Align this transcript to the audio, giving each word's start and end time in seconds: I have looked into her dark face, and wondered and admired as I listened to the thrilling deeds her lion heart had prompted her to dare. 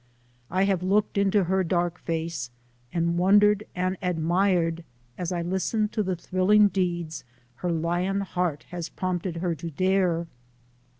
I 0.49 0.63
have 0.63 0.81
looked 0.81 1.15
into 1.15 1.43
her 1.43 1.63
dark 1.63 1.99
face, 1.99 2.49
and 2.91 3.19
wondered 3.19 3.67
and 3.75 3.97
admired 4.01 4.83
as 5.15 5.31
I 5.31 5.43
listened 5.43 5.91
to 5.91 6.01
the 6.01 6.15
thrilling 6.15 6.69
deeds 6.69 7.23
her 7.57 7.69
lion 7.71 8.21
heart 8.21 8.63
had 8.71 8.89
prompted 8.95 9.35
her 9.35 9.53
to 9.53 9.69
dare. 9.69 10.25